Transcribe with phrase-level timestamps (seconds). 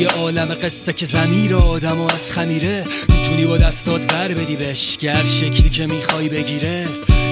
[0.00, 2.84] توی عالم قصه که زمیر آدم و از خمیره.
[3.08, 4.98] می‌تونی با دستات ور بدی بهش.
[4.98, 6.86] گر شکلی که می‌خوای بگیره.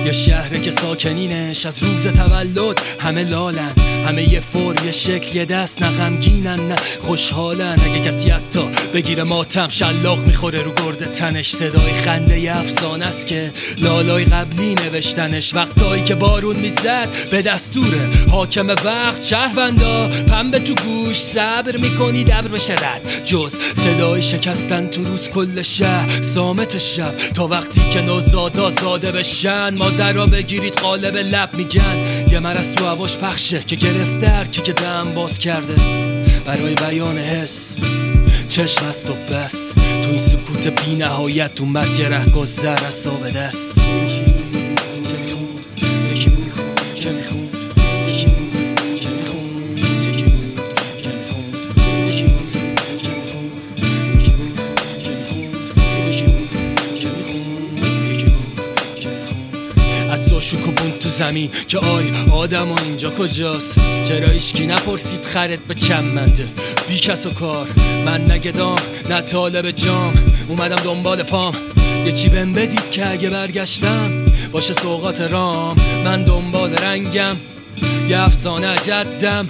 [0.06, 3.72] یه شهره که ساکنینش از روز تولد همه لالن.
[4.08, 7.80] همه یه فور یه شکل یه دست نه غمگینن نه خوشحالن.
[7.84, 8.60] اگه کسی حتی
[8.94, 11.50] بگیره ماتم شلاق می‌خوره رو گرد تنش.
[11.50, 15.54] صدای خنده ی افسانه است که لالای قبلی نوشتنش.
[15.54, 20.08] وقتایی که بارون می‌زد به دستوره حاکم وقت شهروندا.
[20.08, 23.24] پنبه تو گوش صبر می‌کنی دبر بشه رد.
[23.24, 27.16] جز صدای شکستن تو روز کل شهر سامت شب.
[27.34, 32.04] تا وقتی که نوزادا زاده بشن مادر بگیرید قالب لب میگن.
[32.32, 35.74] یه مرز تو هواش پخشه که گرفته کی که دم باز کرده.
[36.46, 37.74] برای بیان حس
[38.48, 39.72] چشم است و بس.
[40.02, 44.24] تو این سکوت بی نهایت اومد یه ره گذر از به دست یکی
[45.34, 45.74] بود
[46.94, 47.37] که می‌خوند.
[60.38, 61.50] می‌خوند از ساشوک و بون تو زمین.
[61.68, 66.48] که آی آدم و اینجا کجاست؟ چرا ایشکی نپرسید خرد به چند منده؟
[66.88, 67.66] بی کس و کار
[68.04, 68.78] من نگدام
[69.10, 70.14] نه طالب جام.
[70.48, 71.54] اومدم دنبال پام.
[72.06, 75.76] یه چی بهم بدید که اگه برگشتم باشه سوقات رام.
[76.04, 77.36] من دنبال رنگم.
[78.08, 79.48] یه افسانه جدم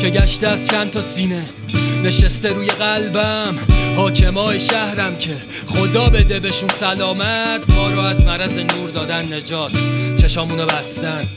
[0.00, 1.44] که گشته از چند تا سینه.
[2.04, 3.58] نشسته روی قلبم.
[3.96, 5.36] حاکمای شهرم که
[5.66, 7.70] خدا بده بهشون سلامت.
[7.70, 9.72] ما رو از مرض نور دادن نجات.
[10.30, 11.28] چشامونو بستن.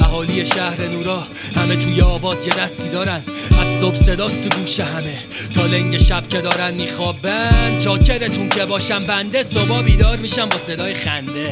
[0.00, 3.22] اهالی شهر نورا همه توی آواز یه دستی دارن.
[3.60, 5.18] از صبح صداست تو گوش همه.
[5.54, 7.78] تا لنگ شب که دارن میخوابن.
[7.78, 11.48] چاکرتون که باشم بنده صبح بیدار میشم با صدای خنده.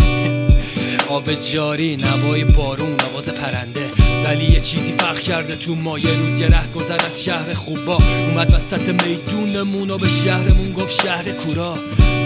[1.09, 3.91] آب جاری نوای بارون آواز پرنده.
[4.25, 6.41] ولی یه چیزی فرق کرده تو ما یه روز.
[6.41, 7.99] یه ره گذر از شهر خوبا.
[8.29, 11.79] اومد وسط میدونمون و به شهرمون گفت شهر کورا.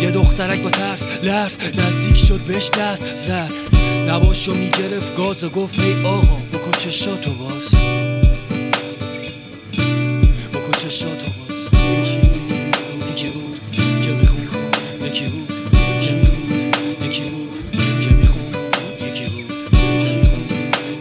[0.03, 1.57] یه دخترک با ترس لرز.
[1.79, 3.64] نزدیک شد بهش دست زد
[4.09, 7.75] نباشو می‌گرفت گاز و گفت ای آقا بکن چشاتو باز.
[10.53, 11.61] بکن چشاتو باز.
[13.13, 13.61] یکی بود
[14.03, 14.71] که میخون
[15.07, 15.53] یکی بود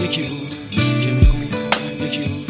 [0.02, 0.50] یکی بود
[1.02, 1.44] که میخون
[2.02, 2.43] یکی بود.